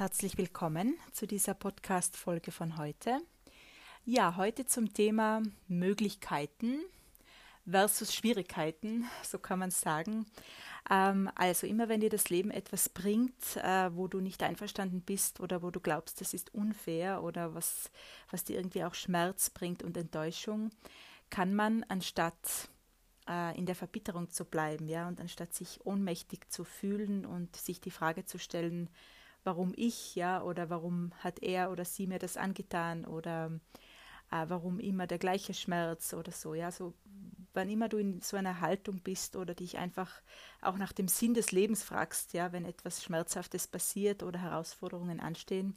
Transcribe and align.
Herzlich 0.00 0.38
willkommen 0.38 0.96
zu 1.12 1.26
dieser 1.26 1.52
Podcast-Folge 1.52 2.52
von 2.52 2.78
heute. 2.78 3.18
Ja, 4.06 4.36
heute 4.38 4.64
zum 4.64 4.94
Thema 4.94 5.42
Möglichkeiten 5.68 6.80
versus 7.68 8.14
Schwierigkeiten, 8.14 9.04
so 9.22 9.38
kann 9.38 9.58
man 9.58 9.70
sagen. 9.70 10.24
Ähm, 10.88 11.30
also 11.34 11.66
immer 11.66 11.90
wenn 11.90 12.00
dir 12.00 12.08
das 12.08 12.30
Leben 12.30 12.50
etwas 12.50 12.88
bringt, 12.88 13.56
äh, 13.56 13.94
wo 13.94 14.08
du 14.08 14.20
nicht 14.20 14.42
einverstanden 14.42 15.02
bist 15.02 15.38
oder 15.38 15.60
wo 15.60 15.70
du 15.70 15.80
glaubst, 15.80 16.22
das 16.22 16.32
ist 16.32 16.54
unfair 16.54 17.22
oder 17.22 17.54
was, 17.54 17.90
was 18.30 18.44
dir 18.44 18.56
irgendwie 18.56 18.84
auch 18.84 18.94
Schmerz 18.94 19.50
bringt 19.50 19.82
und 19.82 19.98
Enttäuschung, 19.98 20.70
kann 21.28 21.54
man 21.54 21.84
anstatt 21.90 22.70
äh, 23.28 23.54
in 23.58 23.66
der 23.66 23.74
Verbitterung 23.74 24.30
zu 24.30 24.46
bleiben, 24.46 24.88
ja, 24.88 25.08
und 25.08 25.20
anstatt 25.20 25.52
sich 25.52 25.84
ohnmächtig 25.84 26.48
zu 26.48 26.64
fühlen 26.64 27.26
und 27.26 27.54
sich 27.54 27.82
die 27.82 27.90
Frage 27.90 28.24
zu 28.24 28.38
stellen, 28.38 28.88
warum 29.44 29.72
ich, 29.76 30.14
ja, 30.14 30.42
oder 30.42 30.70
warum 30.70 31.12
hat 31.18 31.42
er 31.42 31.70
oder 31.70 31.84
sie 31.84 32.06
mir 32.06 32.18
das 32.18 32.36
angetan 32.36 33.04
oder 33.04 33.50
äh, 34.30 34.44
warum 34.48 34.78
immer 34.78 35.06
der 35.06 35.18
gleiche 35.18 35.54
Schmerz 35.54 36.14
oder 36.14 36.32
so, 36.32 36.54
ja, 36.54 36.70
so 36.70 36.94
wann 37.52 37.68
immer 37.68 37.88
du 37.88 37.98
in 37.98 38.20
so 38.20 38.36
einer 38.36 38.60
Haltung 38.60 39.00
bist 39.00 39.36
oder 39.36 39.54
dich 39.54 39.78
einfach 39.78 40.22
auch 40.60 40.76
nach 40.76 40.92
dem 40.92 41.08
Sinn 41.08 41.34
des 41.34 41.52
Lebens 41.52 41.82
fragst, 41.82 42.32
ja, 42.32 42.52
wenn 42.52 42.64
etwas 42.64 43.02
Schmerzhaftes 43.02 43.66
passiert 43.66 44.22
oder 44.22 44.40
Herausforderungen 44.40 45.20
anstehen, 45.20 45.76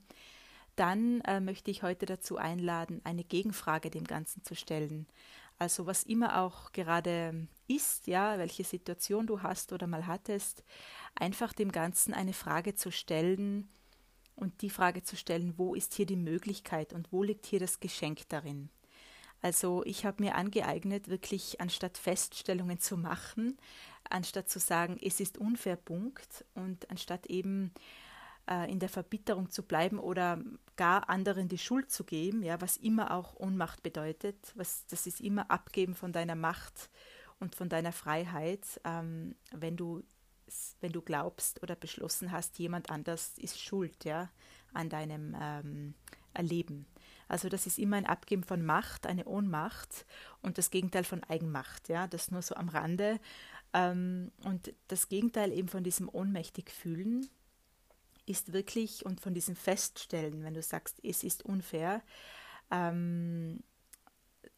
dann 0.75 1.21
äh, 1.21 1.39
möchte 1.39 1.71
ich 1.71 1.83
heute 1.83 2.05
dazu 2.05 2.37
einladen, 2.37 3.01
eine 3.03 3.23
Gegenfrage 3.23 3.89
dem 3.89 4.05
Ganzen 4.05 4.43
zu 4.43 4.55
stellen. 4.55 5.07
Also 5.63 5.87
was 5.87 6.03
immer 6.03 6.41
auch 6.41 6.73
gerade 6.73 7.47
ist, 7.69 8.07
ja, 8.07 8.37
welche 8.37 8.65
Situation 8.65 9.27
du 9.27 9.43
hast 9.43 9.71
oder 9.71 9.87
mal 9.87 10.07
hattest, 10.07 10.61
einfach 11.15 11.53
dem 11.53 11.71
Ganzen 11.71 12.13
eine 12.13 12.33
Frage 12.33 12.75
zu 12.75 12.91
stellen 12.91 13.69
und 14.35 14.61
die 14.61 14.69
Frage 14.69 15.03
zu 15.03 15.15
stellen, 15.15 15.53
wo 15.55 15.73
ist 15.73 15.93
hier 15.93 16.05
die 16.05 16.17
Möglichkeit 16.17 16.91
und 16.91 17.13
wo 17.13 17.23
liegt 17.23 17.45
hier 17.45 17.61
das 17.61 17.79
Geschenk 17.79 18.27
darin. 18.27 18.71
Also 19.41 19.83
ich 19.85 20.05
habe 20.05 20.21
mir 20.21 20.35
angeeignet, 20.35 21.07
wirklich 21.07 21.61
anstatt 21.61 21.97
Feststellungen 21.97 22.81
zu 22.81 22.97
machen, 22.97 23.57
anstatt 24.09 24.49
zu 24.49 24.59
sagen, 24.59 24.99
es 25.01 25.21
ist 25.21 25.37
unfair, 25.37 25.77
Punkt, 25.77 26.43
und 26.55 26.89
anstatt 26.91 27.27
eben 27.27 27.71
äh, 28.49 28.71
in 28.71 28.79
der 28.79 28.89
Verbitterung 28.89 29.49
zu 29.49 29.63
bleiben 29.63 29.99
oder 29.99 30.39
gar 30.75 31.09
anderen 31.09 31.47
die 31.47 31.57
Schuld 31.57 31.91
zu 31.91 32.03
geben, 32.03 32.43
ja, 32.43 32.59
was 32.61 32.77
immer 32.77 33.11
auch 33.11 33.35
Ohnmacht 33.35 33.83
bedeutet, 33.83 34.35
was, 34.55 34.85
das 34.87 35.07
ist 35.07 35.21
immer 35.21 35.49
Abgeben 35.49 35.95
von 35.95 36.11
deiner 36.11 36.35
Macht 36.35 36.89
und 37.39 37.55
von 37.55 37.69
deiner 37.69 37.91
Freiheit, 37.91 38.81
ähm, 38.83 39.35
wenn 39.51 39.77
du 39.77 40.03
wenn 40.81 40.91
du 40.91 41.01
glaubst 41.01 41.63
oder 41.63 41.75
beschlossen 41.75 42.31
hast, 42.31 42.59
jemand 42.59 42.91
anders 42.91 43.33
ist 43.37 43.59
schuld, 43.59 44.05
ja, 44.05 44.29
an 44.73 44.89
deinem 44.89 45.35
ähm, 45.39 45.93
Erleben. 46.33 46.85
Also 47.27 47.49
das 47.49 47.65
ist 47.65 47.79
immer 47.79 47.95
ein 47.95 48.05
Abgeben 48.05 48.43
von 48.43 48.63
Macht, 48.63 49.07
eine 49.07 49.25
Ohnmacht 49.25 50.05
und 50.41 50.57
das 50.57 50.69
Gegenteil 50.69 51.05
von 51.05 51.23
Eigenmacht, 51.23 51.89
ja, 51.89 52.07
das 52.07 52.29
nur 52.29 52.41
so 52.41 52.55
am 52.55 52.69
Rande. 52.69 53.19
Ähm, 53.73 54.31
und 54.43 54.73
das 54.89 55.09
Gegenteil 55.09 55.51
eben 55.51 55.69
von 55.69 55.83
diesem 55.83 56.09
ohnmächtig 56.09 56.69
fühlen 56.69 57.29
ist 58.25 58.53
wirklich 58.53 59.05
und 59.05 59.21
von 59.21 59.33
diesem 59.33 59.55
Feststellen, 59.55 60.43
wenn 60.43 60.53
du 60.53 60.61
sagst, 60.61 60.99
es 61.03 61.23
ist 61.23 61.43
unfair, 61.43 62.01
ähm, 62.71 63.63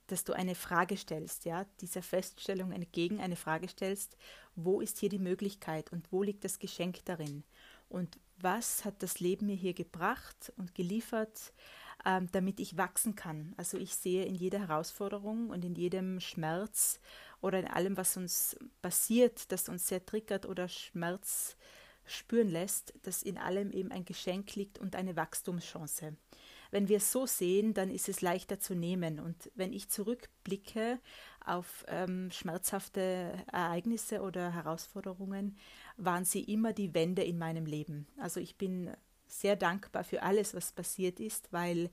dass 0.07 0.23
du 0.23 0.33
eine 0.33 0.55
Frage 0.55 0.97
stellst, 0.97 1.45
ja, 1.45 1.65
dieser 1.81 2.03
Feststellung 2.03 2.71
entgegen 2.71 3.19
eine 3.19 3.35
Frage 3.35 3.67
stellst, 3.67 4.17
wo 4.55 4.81
ist 4.81 4.99
hier 4.99 5.09
die 5.09 5.19
Möglichkeit 5.19 5.91
und 5.91 6.11
wo 6.11 6.21
liegt 6.21 6.43
das 6.43 6.59
Geschenk 6.59 7.03
darin? 7.05 7.43
Und 7.89 8.19
was 8.37 8.85
hat 8.85 9.01
das 9.01 9.19
Leben 9.19 9.47
mir 9.47 9.55
hier 9.55 9.73
gebracht 9.73 10.53
und 10.57 10.75
geliefert, 10.75 11.53
ähm, 12.05 12.27
damit 12.31 12.59
ich 12.59 12.77
wachsen 12.77 13.15
kann? 13.15 13.53
Also 13.57 13.77
ich 13.77 13.95
sehe 13.95 14.25
in 14.25 14.35
jeder 14.35 14.59
Herausforderung 14.59 15.49
und 15.49 15.65
in 15.65 15.75
jedem 15.75 16.19
Schmerz 16.19 16.99
oder 17.41 17.59
in 17.59 17.67
allem, 17.67 17.97
was 17.97 18.17
uns 18.17 18.57
passiert, 18.81 19.51
das 19.51 19.69
uns 19.69 19.87
sehr 19.87 20.05
triggert 20.05 20.45
oder 20.45 20.67
Schmerz 20.67 21.55
spüren 22.05 22.49
lässt, 22.49 22.93
dass 23.03 23.23
in 23.23 23.37
allem 23.37 23.71
eben 23.71 23.91
ein 23.91 24.05
Geschenk 24.05 24.55
liegt 24.55 24.79
und 24.79 24.95
eine 24.95 25.15
Wachstumschance 25.15 26.15
wenn 26.75 26.89
wir 26.89 26.97
es 26.97 27.09
so 27.09 27.25
sehen, 27.25 27.73
dann 27.73 27.89
ist 27.89 28.09
es 28.09 28.19
leichter 28.19 28.59
zu 28.59 28.75
nehmen. 28.75 29.21
Und 29.21 29.49
wenn 29.55 29.71
ich 29.71 29.89
zurückblicke 29.89 30.99
auf 31.45 31.85
ähm, 31.87 32.29
schmerzhafte 32.31 33.33
Ereignisse 33.49 34.21
oder 34.21 34.53
Herausforderungen, 34.53 35.57
waren 35.95 36.25
sie 36.25 36.43
immer 36.43 36.73
die 36.73 36.93
Wende 36.93 37.23
in 37.23 37.37
meinem 37.37 37.65
Leben. 37.65 38.07
Also 38.17 38.41
ich 38.41 38.57
bin 38.57 38.91
sehr 39.25 39.55
dankbar 39.55 40.03
für 40.03 40.21
alles, 40.21 40.53
was 40.53 40.73
passiert 40.73 41.21
ist, 41.21 41.53
weil, 41.53 41.89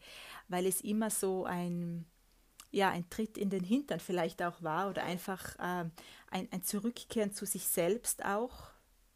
weil 0.49 0.67
es 0.67 0.81
immer 0.81 1.11
so 1.11 1.45
ein, 1.45 2.05
ja, 2.73 2.91
ein 2.91 3.09
Tritt 3.09 3.39
in 3.39 3.51
den 3.51 3.63
Hintern 3.63 4.01
vielleicht 4.01 4.43
auch 4.43 4.63
war 4.63 4.91
oder 4.91 5.05
einfach 5.05 5.55
äh, 5.61 5.89
ein, 6.33 6.49
ein 6.51 6.65
Zurückkehren 6.65 7.33
zu 7.33 7.47
sich 7.47 7.69
selbst 7.69 8.25
auch 8.25 8.72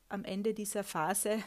am 0.09 0.25
Ende 0.25 0.55
dieser 0.55 0.85
Phase 0.85 1.39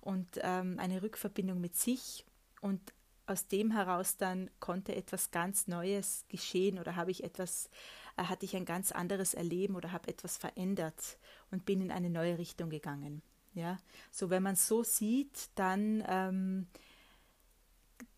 und 0.00 0.28
ähm, 0.42 0.78
eine 0.78 1.02
Rückverbindung 1.02 1.60
mit 1.60 1.76
sich 1.76 2.24
und 2.60 2.80
aus 3.26 3.46
dem 3.46 3.70
heraus 3.70 4.16
dann 4.16 4.50
konnte 4.58 4.94
etwas 4.94 5.30
ganz 5.30 5.68
Neues 5.68 6.24
geschehen 6.28 6.78
oder 6.78 6.96
habe 6.96 7.10
ich 7.10 7.24
etwas, 7.24 7.68
äh, 8.16 8.24
hatte 8.24 8.46
ich 8.46 8.56
ein 8.56 8.64
ganz 8.64 8.90
anderes 8.90 9.34
Erleben 9.34 9.76
oder 9.76 9.92
habe 9.92 10.08
etwas 10.08 10.36
verändert 10.36 11.18
und 11.50 11.66
bin 11.66 11.80
in 11.80 11.90
eine 11.90 12.10
neue 12.10 12.38
Richtung 12.38 12.70
gegangen. 12.70 13.22
Ja, 13.54 13.78
so 14.10 14.30
wenn 14.30 14.42
man 14.42 14.56
so 14.56 14.82
sieht, 14.82 15.50
dann 15.56 16.04
ähm, 16.06 16.66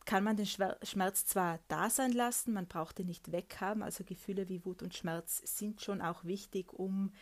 kann 0.05 0.25
man 0.25 0.37
den 0.37 0.47
Schmerz 0.47 1.25
zwar 1.25 1.61
da 1.69 1.88
sein 1.88 2.12
lassen, 2.12 2.53
man 2.53 2.67
braucht 2.67 2.99
ihn 2.99 3.06
nicht 3.06 3.32
weghaben. 3.32 3.82
Also 3.82 4.05
Gefühle 4.05 4.49
wie 4.49 4.65
Wut 4.65 4.82
und 4.82 4.94
Schmerz 4.94 5.41
sind 5.44 5.82
schon 5.82 6.03
auch 6.03 6.25
wichtig, 6.25 6.72
um 6.72 7.12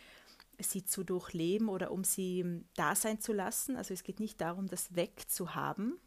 sie 0.59 0.85
zu 0.85 1.03
durchleben 1.03 1.69
oder 1.69 1.91
um 1.91 2.03
sie 2.03 2.41
ähm, 2.41 2.65
da 2.75 2.95
sein 2.95 3.19
zu 3.19 3.33
lassen. 3.33 3.75
Also 3.75 3.93
es 3.93 4.03
geht 4.03 4.19
nicht 4.19 4.41
darum, 4.41 4.67
das 4.67 4.95
wegzuhaben, 4.95 5.99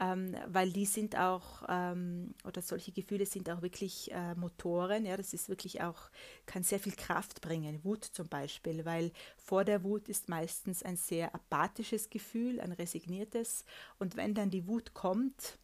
ähm, 0.00 0.36
weil 0.46 0.70
die 0.70 0.86
sind 0.86 1.16
auch, 1.16 1.62
ähm, 1.68 2.34
oder 2.44 2.62
solche 2.62 2.92
Gefühle 2.92 3.26
sind 3.26 3.50
auch 3.50 3.62
wirklich 3.62 4.12
äh, 4.12 4.34
Motoren, 4.34 5.04
ja, 5.04 5.16
das 5.16 5.32
ist 5.32 5.48
wirklich 5.48 5.82
auch, 5.82 6.10
kann 6.46 6.62
sehr 6.62 6.78
viel 6.78 6.94
Kraft 6.94 7.40
bringen, 7.40 7.82
Wut 7.84 8.04
zum 8.04 8.28
Beispiel, 8.28 8.84
weil 8.84 9.12
vor 9.36 9.64
der 9.64 9.82
Wut 9.82 10.08
ist 10.08 10.28
meistens 10.28 10.82
ein 10.82 10.96
sehr 10.96 11.34
apathisches 11.34 12.10
Gefühl, 12.10 12.60
ein 12.60 12.72
resigniertes. 12.72 13.64
Und 13.98 14.16
wenn 14.16 14.34
dann 14.34 14.50
die 14.50 14.68
Wut 14.68 14.94
kommt, 14.94 15.58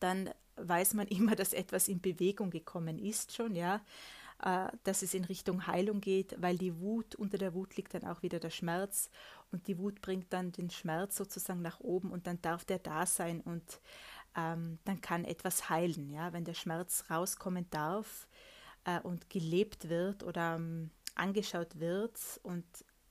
dann 0.00 0.30
weiß 0.56 0.94
man 0.94 1.06
immer, 1.08 1.34
dass 1.34 1.52
etwas 1.52 1.88
in 1.88 2.00
Bewegung 2.00 2.50
gekommen 2.50 2.98
ist 2.98 3.34
schon, 3.34 3.54
ja, 3.54 3.80
äh, 4.42 4.68
dass 4.84 5.02
es 5.02 5.14
in 5.14 5.24
Richtung 5.24 5.66
Heilung 5.66 6.00
geht, 6.00 6.40
weil 6.40 6.58
die 6.58 6.78
Wut, 6.80 7.14
unter 7.14 7.38
der 7.38 7.54
Wut 7.54 7.76
liegt 7.76 7.94
dann 7.94 8.04
auch 8.04 8.22
wieder 8.22 8.38
der 8.38 8.50
Schmerz. 8.50 9.10
Und 9.50 9.66
die 9.66 9.78
Wut 9.78 10.00
bringt 10.00 10.32
dann 10.32 10.52
den 10.52 10.70
Schmerz 10.70 11.16
sozusagen 11.16 11.62
nach 11.62 11.80
oben 11.80 12.12
und 12.12 12.26
dann 12.26 12.40
darf 12.42 12.64
der 12.64 12.78
da 12.78 13.06
sein 13.06 13.40
und 13.40 13.80
ähm, 14.36 14.78
dann 14.84 15.00
kann 15.00 15.24
etwas 15.24 15.70
heilen, 15.70 16.10
ja, 16.10 16.32
wenn 16.32 16.44
der 16.44 16.54
Schmerz 16.54 17.04
rauskommen 17.10 17.66
darf 17.70 18.28
äh, 18.84 19.00
und 19.00 19.30
gelebt 19.30 19.88
wird 19.88 20.22
oder 20.22 20.56
ähm, 20.56 20.90
angeschaut 21.14 21.80
wird 21.80 22.18
und 22.42 22.64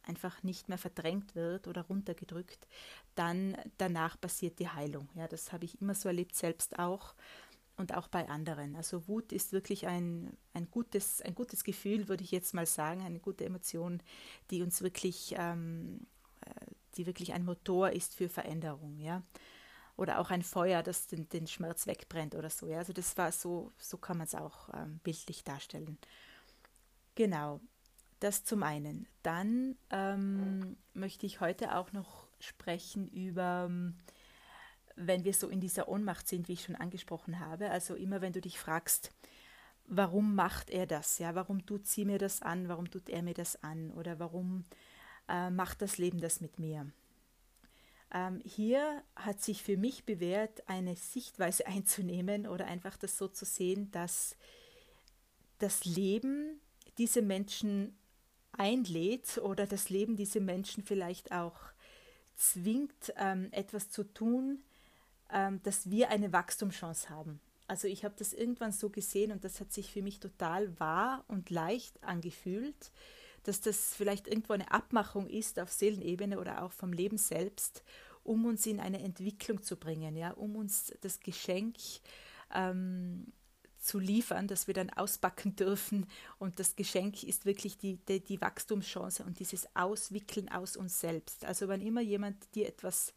einfach 0.04 0.42
nicht 0.44 0.70
mehr 0.70 0.78
verdrängt 0.78 1.36
wird 1.36 1.68
oder 1.68 1.82
runtergedrückt, 1.82 2.68
dann 3.16 3.58
danach 3.78 4.20
passiert 4.20 4.60
die 4.60 4.70
Heilung. 4.70 5.10
Ja, 5.16 5.28
das 5.28 5.52
habe 5.52 5.66
ich 5.66 5.82
immer 5.82 5.96
so 5.96 6.08
erlebt, 6.08 6.36
selbst 6.36 6.80
auch 6.80 7.14
und 7.78 7.94
auch 7.94 8.08
bei 8.08 8.28
anderen. 8.28 8.76
Also 8.76 9.08
Wut 9.08 9.32
ist 9.32 9.54
wirklich 9.54 9.88
ein, 9.88 10.36
ein, 10.54 10.70
gutes, 10.70 11.22
ein 11.22 11.36
gutes 11.36 11.64
Gefühl, 11.64 12.08
würde 12.08 12.24
ich 12.24 12.32
jetzt 12.32 12.54
mal 12.54 12.66
sagen, 12.66 13.02
eine 13.02 13.20
gute 13.20 13.46
Emotion, 13.46 14.02
die 14.50 14.64
uns 14.64 14.82
wirklich, 14.82 15.36
ähm, 15.38 16.08
äh, 16.42 16.66
die 16.96 17.06
wirklich 17.06 17.34
ein 17.34 17.46
Motor 17.46 17.92
ist 17.92 18.16
für 18.16 18.30
Veränderung, 18.30 19.00
ja. 19.00 19.22
Oder 19.96 20.20
auch 20.20 20.30
ein 20.30 20.44
Feuer, 20.44 20.84
das 20.84 21.08
den, 21.08 21.28
den 21.30 21.48
Schmerz 21.48 21.88
wegbrennt 21.88 22.36
oder 22.36 22.52
so. 22.52 22.68
Ja? 22.68 22.80
Also 22.80 22.94
das 22.94 23.18
war 23.18 23.32
so, 23.32 23.72
so 23.80 23.98
kann 23.98 24.18
man 24.18 24.28
es 24.28 24.36
auch 24.36 24.70
ähm, 24.74 25.00
bildlich 25.04 25.44
darstellen. 25.44 25.98
Genau, 27.16 27.62
das 28.20 28.44
zum 28.44 28.62
einen. 28.62 29.08
Dann 29.24 29.76
ähm, 29.90 30.78
möchte 30.94 31.26
ich 31.26 31.42
heute 31.42 31.76
auch 31.76 31.94
noch 31.94 32.28
sprechen 32.40 33.08
über 33.08 33.72
wenn 34.98 35.24
wir 35.24 35.34
so 35.34 35.48
in 35.48 35.62
dieser 35.62 35.88
Ohnmacht 35.88 36.28
sind, 36.28 36.48
wie 36.48 36.54
ich 36.54 36.64
schon 36.64 36.76
angesprochen 36.76 37.40
habe. 37.40 37.70
Also 37.70 37.96
immer 37.96 38.20
wenn 38.20 38.34
du 38.34 38.42
dich 38.42 38.60
fragst, 38.60 39.12
warum 39.86 40.36
macht 40.36 40.70
er 40.70 40.88
das? 40.88 41.20
Ja, 41.20 41.36
warum 41.36 41.66
tut 41.66 41.88
sie 41.88 42.04
mir 42.04 42.18
das 42.18 42.42
an? 42.42 42.68
Warum 42.68 42.90
tut 42.90 43.08
er 43.08 43.22
mir 43.22 43.36
das 43.36 43.64
an? 43.64 43.92
Oder 43.92 44.20
warum 44.20 44.66
äh, 45.30 45.50
macht 45.52 45.82
das 45.82 45.98
Leben 46.00 46.20
das 46.20 46.42
mit 46.42 46.58
mir? 46.58 46.92
Ähm, 48.12 48.42
hier 48.44 49.04
hat 49.16 49.42
sich 49.42 49.62
für 49.64 49.78
mich 49.78 50.04
bewährt, 50.06 50.68
eine 50.68 50.96
Sichtweise 50.96 51.68
einzunehmen 51.68 52.48
oder 52.48 52.66
einfach 52.66 52.98
das 52.98 53.18
so 53.18 53.28
zu 53.28 53.46
sehen, 53.46 53.92
dass 53.92 54.36
das 55.60 55.86
Leben 55.86 56.60
diese 56.98 57.22
Menschen 57.22 57.98
einlädt 58.52 59.38
oder 59.38 59.68
das 59.68 59.90
Leben 59.92 60.16
diese 60.16 60.40
Menschen 60.40 60.84
vielleicht 60.84 61.32
auch 61.32 61.60
zwingt, 62.36 63.14
ähm, 63.18 63.50
etwas 63.52 63.90
zu 63.90 64.04
tun, 64.04 64.64
dass 65.64 65.90
wir 65.90 66.10
eine 66.10 66.32
Wachstumschance 66.32 67.10
haben. 67.10 67.40
Also 67.68 67.88
ich 67.88 68.06
habe 68.06 68.16
das 68.18 68.32
irgendwann 68.32 68.72
so 68.72 68.90
gesehen 68.90 69.32
und 69.32 69.44
das 69.44 69.60
hat 69.60 69.74
sich 69.74 69.92
für 69.92 70.02
mich 70.02 70.20
total 70.20 70.80
wahr 70.80 71.26
und 71.28 71.50
leicht 71.50 72.02
angefühlt, 72.02 72.92
dass 73.44 73.60
das 73.60 73.94
vielleicht 73.94 74.28
irgendwo 74.28 74.54
eine 74.54 74.72
Abmachung 74.72 75.28
ist 75.28 75.60
auf 75.60 75.72
Seelenebene 75.72 76.40
oder 76.40 76.64
auch 76.64 76.72
vom 76.72 76.94
Leben 76.94 77.18
selbst, 77.18 77.84
um 78.24 78.46
uns 78.46 78.66
in 78.66 78.80
eine 78.80 79.02
Entwicklung 79.02 79.64
zu 79.64 79.76
bringen, 79.76 80.16
ja, 80.16 80.32
um 80.32 80.56
uns 80.56 80.94
das 81.02 81.20
Geschenk 81.20 81.78
ähm, 82.54 83.34
zu 83.80 84.00
liefern, 84.00 84.48
dass 84.48 84.68
wir 84.68 84.74
dann 84.74 84.90
ausbacken 84.90 85.56
dürfen. 85.58 86.08
Und 86.40 86.60
das 86.60 86.76
Geschenk 86.76 87.24
ist 87.24 87.46
wirklich 87.46 87.78
die, 87.78 87.98
die, 87.98 88.22
die 88.22 88.42
Wachstumschance 88.42 89.24
und 89.24 89.40
dieses 89.40 89.68
Auswickeln 89.76 90.50
aus 90.50 90.78
uns 90.78 91.00
selbst. 91.00 91.46
Also 91.46 91.68
wenn 91.68 91.82
immer 91.82 92.02
jemand 92.02 92.54
dir 92.56 92.68
etwas 92.68 93.14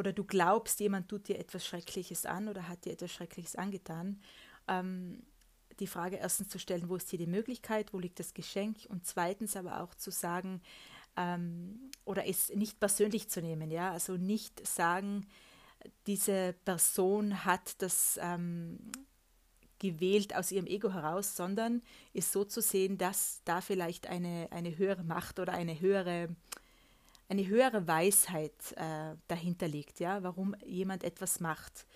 oder 0.00 0.14
du 0.14 0.24
glaubst, 0.24 0.80
jemand 0.80 1.10
tut 1.10 1.28
dir 1.28 1.38
etwas 1.38 1.66
Schreckliches 1.66 2.24
an 2.24 2.48
oder 2.48 2.68
hat 2.68 2.86
dir 2.86 2.92
etwas 2.94 3.12
Schreckliches 3.12 3.54
angetan, 3.54 4.18
ähm, 4.66 5.22
die 5.78 5.86
Frage 5.86 6.16
erstens 6.16 6.48
zu 6.48 6.58
stellen, 6.58 6.88
wo 6.88 6.96
ist 6.96 7.10
hier 7.10 7.18
die 7.18 7.26
Möglichkeit, 7.26 7.92
wo 7.92 7.98
liegt 7.98 8.18
das 8.18 8.32
Geschenk? 8.32 8.78
Und 8.88 9.06
zweitens 9.06 9.56
aber 9.56 9.82
auch 9.82 9.94
zu 9.94 10.10
sagen 10.10 10.62
ähm, 11.18 11.90
oder 12.06 12.26
es 12.26 12.48
nicht 12.54 12.80
persönlich 12.80 13.28
zu 13.28 13.42
nehmen, 13.42 13.70
ja, 13.70 13.92
also 13.92 14.16
nicht 14.16 14.66
sagen, 14.66 15.26
diese 16.06 16.54
Person 16.64 17.44
hat 17.44 17.82
das 17.82 18.18
ähm, 18.22 18.78
gewählt 19.78 20.34
aus 20.34 20.50
ihrem 20.50 20.66
Ego 20.66 20.92
heraus, 20.92 21.36
sondern 21.36 21.82
ist 22.14 22.32
so 22.32 22.44
zu 22.44 22.62
sehen, 22.62 22.96
dass 22.96 23.42
da 23.44 23.60
vielleicht 23.60 24.06
eine, 24.06 24.48
eine 24.50 24.78
höhere 24.78 25.04
Macht 25.04 25.38
oder 25.38 25.52
eine 25.52 25.78
höhere, 25.78 26.28
eine 27.30 27.46
höhere 27.46 27.86
Weisheit 27.86 28.72
äh, 28.76 29.14
dahinter 29.28 29.68
liegt, 29.68 30.00
ja, 30.00 30.22
warum 30.22 30.56
jemand 30.66 31.04
etwas 31.04 31.40
macht. 31.40 31.86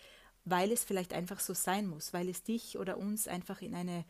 Weil 0.44 0.70
es 0.70 0.84
vielleicht 0.84 1.12
einfach 1.12 1.40
so 1.40 1.54
sein 1.54 1.86
muss, 1.86 2.12
weil 2.12 2.28
es 2.28 2.42
dich 2.42 2.78
oder 2.78 2.98
uns 2.98 3.26
einfach 3.26 3.60
in 3.60 3.74
eine 3.74 4.04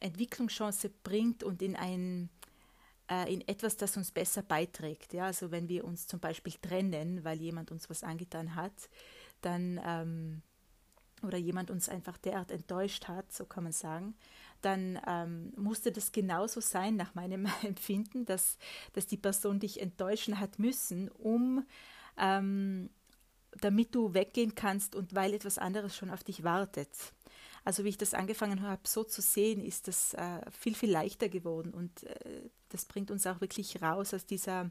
Entwicklungschance 0.00 0.90
bringt 1.02 1.42
und 1.42 1.62
in 1.62 1.76
ein 1.76 2.28
äh, 3.10 3.32
in 3.32 3.46
etwas, 3.46 3.76
das 3.76 3.96
uns 3.96 4.12
besser 4.12 4.42
beiträgt. 4.42 5.12
Ja, 5.12 5.26
also 5.26 5.50
wenn 5.50 5.68
wir 5.68 5.84
uns 5.84 6.06
zum 6.06 6.20
Beispiel 6.20 6.54
trennen, 6.60 7.24
weil 7.24 7.40
jemand 7.40 7.70
uns 7.70 7.88
was 7.88 8.02
angetan 8.02 8.54
hat, 8.54 8.88
dann 9.40 9.80
ähm, 9.84 10.42
oder 11.24 11.38
jemand 11.38 11.70
uns 11.70 11.88
einfach 11.88 12.18
derart 12.18 12.50
enttäuscht 12.50 13.08
hat, 13.08 13.32
so 13.32 13.44
kann 13.44 13.64
man 13.64 13.72
sagen, 13.72 14.14
dann 14.62 14.98
ähm, 15.06 15.52
musste 15.56 15.92
das 15.92 16.12
genauso 16.12 16.60
sein 16.60 16.96
nach 16.96 17.14
meinem 17.14 17.46
Empfinden, 17.62 18.24
dass, 18.24 18.58
dass 18.92 19.06
die 19.06 19.16
Person 19.16 19.60
dich 19.60 19.80
enttäuschen 19.80 20.40
hat 20.40 20.58
müssen, 20.58 21.08
um 21.10 21.64
ähm, 22.16 22.90
damit 23.60 23.94
du 23.94 24.14
weggehen 24.14 24.54
kannst 24.54 24.96
und 24.96 25.14
weil 25.14 25.34
etwas 25.34 25.58
anderes 25.58 25.96
schon 25.96 26.10
auf 26.10 26.24
dich 26.24 26.42
wartet. 26.44 26.90
Also 27.64 27.84
wie 27.84 27.88
ich 27.88 27.98
das 27.98 28.14
angefangen 28.14 28.62
habe, 28.62 28.82
so 28.86 29.04
zu 29.04 29.22
sehen, 29.22 29.64
ist 29.64 29.88
das 29.88 30.12
äh, 30.14 30.40
viel, 30.50 30.74
viel 30.74 30.90
leichter 30.90 31.28
geworden 31.28 31.72
und 31.72 32.02
äh, 32.02 32.50
das 32.68 32.84
bringt 32.84 33.10
uns 33.10 33.26
auch 33.26 33.40
wirklich 33.40 33.80
raus 33.80 34.12
aus 34.12 34.26
dieser 34.26 34.70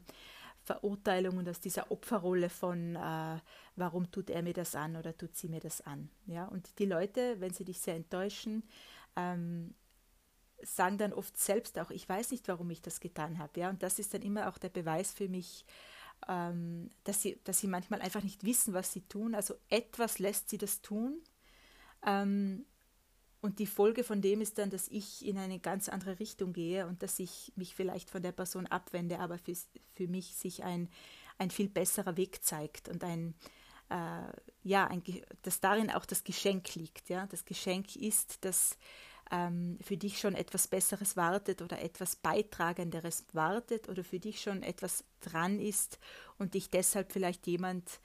Verurteilung 0.64 1.36
und 1.36 1.48
aus 1.48 1.60
dieser 1.60 1.90
Opferrolle 1.90 2.48
von, 2.48 2.96
äh, 2.96 3.38
warum 3.76 4.10
tut 4.10 4.30
er 4.30 4.42
mir 4.42 4.54
das 4.54 4.74
an 4.74 4.96
oder 4.96 5.16
tut 5.16 5.36
sie 5.36 5.48
mir 5.48 5.60
das 5.60 5.80
an. 5.82 6.10
Ja? 6.26 6.46
Und 6.46 6.78
die 6.78 6.86
Leute, 6.86 7.40
wenn 7.40 7.52
sie 7.52 7.64
dich 7.64 7.80
sehr 7.80 7.94
enttäuschen, 7.94 8.62
ähm, 9.16 9.74
sagen 10.62 10.96
dann 10.96 11.12
oft 11.12 11.36
selbst 11.36 11.78
auch, 11.78 11.90
ich 11.90 12.08
weiß 12.08 12.30
nicht, 12.30 12.48
warum 12.48 12.70
ich 12.70 12.80
das 12.80 13.00
getan 13.00 13.38
habe. 13.38 13.60
Ja? 13.60 13.70
Und 13.70 13.82
das 13.82 13.98
ist 13.98 14.14
dann 14.14 14.22
immer 14.22 14.48
auch 14.48 14.56
der 14.56 14.70
Beweis 14.70 15.12
für 15.12 15.28
mich, 15.28 15.66
ähm, 16.28 16.90
dass, 17.04 17.20
sie, 17.20 17.38
dass 17.44 17.58
sie 17.58 17.68
manchmal 17.68 18.00
einfach 18.00 18.22
nicht 18.22 18.44
wissen, 18.44 18.72
was 18.72 18.92
sie 18.92 19.02
tun. 19.02 19.34
Also 19.34 19.54
etwas 19.68 20.18
lässt 20.18 20.48
sie 20.48 20.58
das 20.58 20.80
tun. 20.80 21.20
Ähm, 22.06 22.64
und 23.44 23.58
die 23.58 23.66
Folge 23.66 24.04
von 24.04 24.22
dem 24.22 24.40
ist 24.40 24.56
dann, 24.56 24.70
dass 24.70 24.88
ich 24.88 25.22
in 25.22 25.36
eine 25.36 25.58
ganz 25.58 25.90
andere 25.90 26.18
Richtung 26.18 26.54
gehe 26.54 26.86
und 26.86 27.02
dass 27.02 27.18
ich 27.18 27.52
mich 27.56 27.74
vielleicht 27.74 28.08
von 28.08 28.22
der 28.22 28.32
Person 28.32 28.66
abwende, 28.66 29.18
aber 29.18 29.36
für, 29.36 29.52
für 29.92 30.08
mich 30.08 30.34
sich 30.34 30.64
ein, 30.64 30.88
ein 31.36 31.50
viel 31.50 31.68
besserer 31.68 32.16
Weg 32.16 32.42
zeigt 32.42 32.88
und 32.88 33.04
ein, 33.04 33.34
äh, 33.90 34.32
ja, 34.62 34.86
ein, 34.86 35.02
dass 35.42 35.60
darin 35.60 35.90
auch 35.90 36.06
das 36.06 36.24
Geschenk 36.24 36.74
liegt. 36.74 37.10
Ja? 37.10 37.26
Das 37.26 37.44
Geschenk 37.44 37.96
ist, 37.96 38.46
dass 38.46 38.78
ähm, 39.30 39.78
für 39.82 39.98
dich 39.98 40.18
schon 40.18 40.36
etwas 40.36 40.66
Besseres 40.66 41.14
wartet 41.14 41.60
oder 41.60 41.82
etwas 41.82 42.16
Beitragenderes 42.16 43.26
wartet 43.34 43.90
oder 43.90 44.04
für 44.04 44.20
dich 44.20 44.40
schon 44.40 44.62
etwas 44.62 45.04
dran 45.20 45.60
ist 45.60 45.98
und 46.38 46.54
dich 46.54 46.70
deshalb 46.70 47.12
vielleicht 47.12 47.46
jemand 47.46 48.00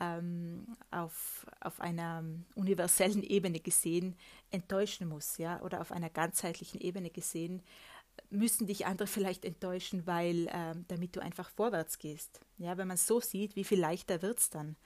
ähm, 0.00 0.66
auf, 0.90 1.46
auf 1.60 1.80
einer 1.80 2.24
universellen 2.54 3.22
Ebene 3.22 3.60
gesehen 3.60 4.16
enttäuschen 4.50 5.08
muss, 5.08 5.38
ja, 5.38 5.60
oder 5.62 5.80
auf 5.80 5.92
einer 5.92 6.10
ganzheitlichen 6.10 6.80
Ebene 6.80 7.10
gesehen, 7.10 7.62
müssen 8.30 8.66
dich 8.66 8.86
andere 8.86 9.06
vielleicht 9.08 9.44
enttäuschen, 9.44 10.06
weil 10.06 10.48
ähm, 10.52 10.84
damit 10.88 11.16
du 11.16 11.20
einfach 11.20 11.50
vorwärts 11.50 11.98
gehst. 11.98 12.40
Ja, 12.58 12.76
wenn 12.76 12.88
man 12.88 12.96
so 12.96 13.20
sieht, 13.20 13.56
wie 13.56 13.64
viel 13.64 13.80
leichter 13.80 14.22
wird 14.22 14.38
es 14.38 14.50
dann. 14.50 14.76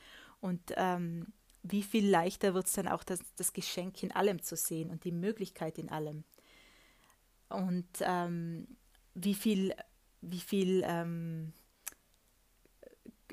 Und 0.40 0.72
ähm, 0.76 1.26
wie 1.62 1.82
viel 1.82 2.08
leichter 2.08 2.54
wird 2.54 2.66
es 2.66 2.72
dann 2.72 2.88
auch, 2.88 3.02
das, 3.02 3.20
das 3.36 3.52
Geschenk 3.52 4.02
in 4.02 4.12
allem 4.12 4.42
zu 4.42 4.56
sehen 4.56 4.90
und 4.90 5.04
die 5.04 5.12
Möglichkeit 5.12 5.78
in 5.78 5.90
allem. 5.90 6.24
Und 7.48 7.88
ähm, 8.00 8.68
wie 9.14 9.34
viel, 9.34 9.74
wie 10.20 10.40
viel 10.40 10.82
ähm, 10.86 11.52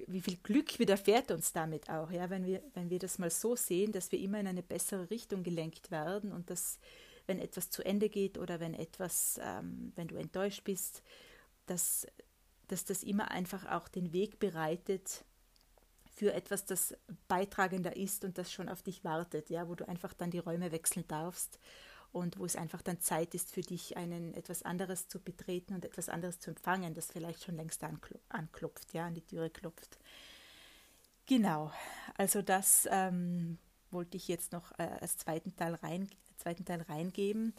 wie 0.07 0.21
viel 0.21 0.37
Glück 0.37 0.77
widerfährt 0.79 1.31
uns 1.31 1.53
damit 1.53 1.89
auch, 1.89 2.11
ja, 2.11 2.29
wenn 2.29 2.45
wir, 2.45 2.61
wenn 2.73 2.89
wir 2.89 2.99
das 2.99 3.17
mal 3.17 3.29
so 3.29 3.55
sehen, 3.55 3.91
dass 3.91 4.11
wir 4.11 4.19
immer 4.19 4.39
in 4.39 4.47
eine 4.47 4.63
bessere 4.63 5.09
Richtung 5.09 5.43
gelenkt 5.43 5.91
werden 5.91 6.31
und 6.31 6.49
dass, 6.49 6.79
wenn 7.27 7.39
etwas 7.39 7.69
zu 7.69 7.83
Ende 7.83 8.09
geht 8.09 8.37
oder 8.37 8.59
wenn 8.59 8.73
etwas, 8.73 9.39
ähm, 9.43 9.91
wenn 9.95 10.07
du 10.07 10.15
enttäuscht 10.15 10.63
bist, 10.63 11.01
dass, 11.65 12.07
dass 12.67 12.85
das 12.85 13.03
immer 13.03 13.31
einfach 13.31 13.65
auch 13.65 13.87
den 13.87 14.13
Weg 14.13 14.39
bereitet 14.39 15.25
für 16.15 16.33
etwas, 16.33 16.65
das 16.65 16.95
beitragender 17.27 17.95
ist 17.95 18.23
und 18.23 18.37
das 18.37 18.51
schon 18.51 18.69
auf 18.69 18.83
dich 18.83 19.03
wartet, 19.03 19.49
ja, 19.49 19.67
wo 19.67 19.75
du 19.75 19.87
einfach 19.87 20.13
dann 20.13 20.31
die 20.31 20.39
Räume 20.39 20.71
wechseln 20.71 21.05
darfst 21.07 21.59
und 22.15 22.39
wo 22.39 22.45
es 22.45 22.55
einfach 22.55 22.81
dann 22.81 23.01
Zeit 23.01 23.35
ist 23.35 23.51
für 23.51 23.61
dich, 23.61 23.97
einen 23.97 24.33
etwas 24.35 24.63
anderes 24.63 25.09
zu 25.09 25.19
betreten 25.19 25.73
und 25.73 25.83
etwas 25.83 26.07
anderes 26.07 26.39
zu 26.39 26.49
empfangen, 26.49 26.93
das 26.93 27.07
vielleicht 27.07 27.43
schon 27.43 27.57
längst 27.57 27.83
anklopft, 28.29 28.93
ja, 28.93 29.07
an 29.07 29.13
die 29.13 29.25
Türe 29.25 29.49
klopft. 29.49 29.99
Genau, 31.25 31.73
also 32.15 32.41
das 32.41 32.87
ähm, 32.89 33.57
wollte 33.91 34.15
ich 34.15 34.29
jetzt 34.29 34.53
noch 34.53 34.71
äh, 34.79 34.83
als 35.01 35.17
zweiten 35.17 35.57
Teil, 35.57 35.75
rein, 35.75 36.07
zweiten 36.37 36.63
Teil 36.63 36.83
reingeben 36.83 37.53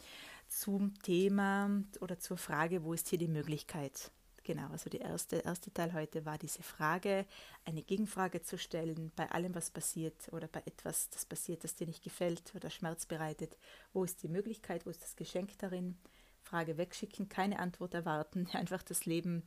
zum 0.48 0.94
Thema 1.02 1.82
oder 2.00 2.18
zur 2.18 2.38
Frage, 2.38 2.82
wo 2.82 2.94
ist 2.94 3.08
hier 3.08 3.18
die 3.18 3.28
Möglichkeit? 3.28 4.10
Genau, 4.46 4.68
also 4.70 4.88
der 4.88 5.00
erste, 5.00 5.38
erste 5.38 5.72
Teil 5.74 5.92
heute 5.92 6.24
war 6.24 6.38
diese 6.38 6.62
Frage, 6.62 7.26
eine 7.64 7.82
Gegenfrage 7.82 8.42
zu 8.42 8.56
stellen 8.58 9.10
bei 9.16 9.28
allem, 9.32 9.56
was 9.56 9.70
passiert 9.70 10.32
oder 10.32 10.46
bei 10.46 10.62
etwas, 10.66 11.10
das 11.10 11.24
passiert, 11.24 11.64
das 11.64 11.74
dir 11.74 11.88
nicht 11.88 12.04
gefällt 12.04 12.54
oder 12.54 12.70
Schmerz 12.70 13.06
bereitet. 13.06 13.56
Wo 13.92 14.04
ist 14.04 14.22
die 14.22 14.28
Möglichkeit, 14.28 14.86
wo 14.86 14.90
ist 14.90 15.02
das 15.02 15.16
Geschenk 15.16 15.58
darin? 15.58 15.98
Frage 16.44 16.78
wegschicken, 16.78 17.28
keine 17.28 17.58
Antwort 17.58 17.94
erwarten, 17.94 18.46
einfach 18.52 18.84
das 18.84 19.04
Leben 19.04 19.42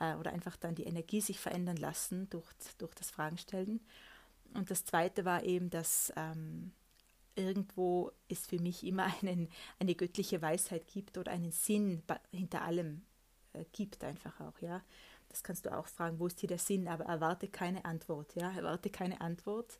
äh, 0.00 0.16
oder 0.16 0.32
einfach 0.32 0.56
dann 0.56 0.74
die 0.74 0.82
Energie 0.82 1.20
sich 1.20 1.38
verändern 1.38 1.76
lassen 1.76 2.28
durch, 2.30 2.48
durch 2.78 2.94
das 2.96 3.12
Fragen 3.12 3.38
stellen. 3.38 3.78
Und 4.54 4.72
das 4.72 4.84
zweite 4.84 5.24
war 5.24 5.44
eben, 5.44 5.70
dass 5.70 6.12
ähm, 6.16 6.72
irgendwo 7.36 8.10
es 8.28 8.48
für 8.48 8.58
mich 8.58 8.84
immer 8.84 9.14
einen, 9.22 9.48
eine 9.78 9.94
göttliche 9.94 10.42
Weisheit 10.42 10.88
gibt 10.88 11.18
oder 11.18 11.30
einen 11.30 11.52
Sinn 11.52 12.02
hinter 12.32 12.62
allem, 12.62 13.02
gibt 13.72 14.04
einfach 14.04 14.40
auch, 14.40 14.58
ja. 14.60 14.82
Das 15.28 15.44
kannst 15.44 15.64
du 15.66 15.76
auch 15.76 15.86
fragen, 15.86 16.18
wo 16.18 16.26
ist 16.26 16.40
hier 16.40 16.48
der 16.48 16.58
Sinn, 16.58 16.88
aber 16.88 17.04
erwarte 17.04 17.48
keine 17.48 17.84
Antwort, 17.84 18.34
ja, 18.34 18.50
erwarte 18.50 18.90
keine 18.90 19.20
Antwort, 19.20 19.78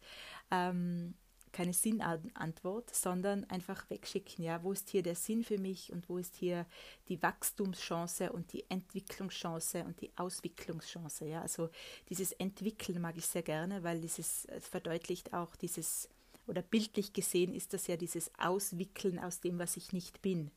ähm, 0.50 1.14
keine 1.52 1.72
Sinnantwort, 1.72 2.94
sondern 2.94 3.44
einfach 3.46 3.88
wegschicken, 3.90 4.44
ja, 4.44 4.62
wo 4.62 4.70
ist 4.70 4.90
hier 4.90 5.02
der 5.02 5.16
Sinn 5.16 5.42
für 5.42 5.58
mich 5.58 5.92
und 5.92 6.08
wo 6.08 6.18
ist 6.18 6.36
hier 6.36 6.66
die 7.08 7.20
Wachstumschance 7.20 8.30
und 8.32 8.52
die 8.52 8.64
Entwicklungschance 8.70 9.82
und 9.84 10.00
die 10.00 10.12
Auswicklungschance, 10.16 11.26
ja, 11.26 11.42
also 11.42 11.68
dieses 12.08 12.30
Entwickeln 12.32 13.00
mag 13.00 13.16
ich 13.16 13.26
sehr 13.26 13.42
gerne, 13.42 13.82
weil 13.82 14.00
dieses 14.00 14.46
verdeutlicht 14.60 15.34
auch 15.34 15.56
dieses, 15.56 16.08
oder 16.46 16.62
bildlich 16.62 17.12
gesehen 17.12 17.52
ist 17.52 17.72
das 17.74 17.88
ja 17.88 17.96
dieses 17.96 18.30
Auswickeln 18.38 19.18
aus 19.18 19.40
dem, 19.40 19.58
was 19.58 19.76
ich 19.76 19.92
nicht 19.92 20.22
bin. 20.22 20.52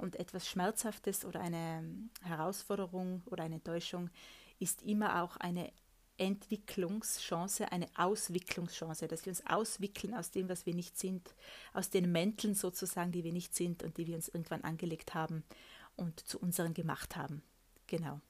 Und 0.00 0.16
etwas 0.16 0.48
Schmerzhaftes 0.48 1.24
oder 1.24 1.40
eine 1.40 1.84
Herausforderung 2.22 3.22
oder 3.26 3.44
eine 3.44 3.56
Enttäuschung 3.56 4.08
ist 4.58 4.82
immer 4.82 5.22
auch 5.22 5.36
eine 5.36 5.70
Entwicklungschance, 6.16 7.70
eine 7.72 7.86
Auswicklungschance, 7.96 9.08
dass 9.08 9.24
wir 9.24 9.30
uns 9.30 9.46
auswickeln 9.46 10.14
aus 10.14 10.30
dem, 10.30 10.48
was 10.48 10.66
wir 10.66 10.74
nicht 10.74 10.98
sind, 10.98 11.34
aus 11.72 11.90
den 11.90 12.12
Mänteln 12.12 12.54
sozusagen, 12.54 13.12
die 13.12 13.24
wir 13.24 13.32
nicht 13.32 13.54
sind 13.54 13.82
und 13.82 13.96
die 13.96 14.06
wir 14.06 14.16
uns 14.16 14.28
irgendwann 14.28 14.62
angelegt 14.62 15.14
haben 15.14 15.44
und 15.96 16.20
zu 16.20 16.38
unseren 16.38 16.74
gemacht 16.74 17.16
haben. 17.16 17.42
Genau. 17.86 18.20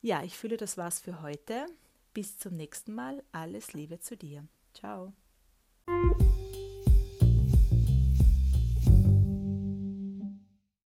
Ja, 0.00 0.22
ich 0.22 0.36
fühle, 0.36 0.56
das 0.56 0.76
war's 0.76 1.00
für 1.00 1.22
heute. 1.22 1.66
Bis 2.12 2.38
zum 2.38 2.56
nächsten 2.56 2.92
Mal. 2.92 3.22
Alles 3.32 3.72
Liebe 3.72 4.00
zu 4.00 4.16
dir. 4.16 4.46
Ciao. 4.74 5.12